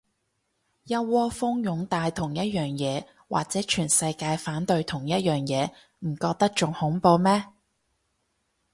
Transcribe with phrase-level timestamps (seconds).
[0.85, 5.67] 一窩蜂擁戴同一樣嘢，或者全世界反對同一樣嘢，
[5.99, 7.45] 唔覺得仲恐怖咩